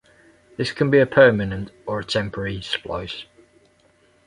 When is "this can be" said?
0.57-0.97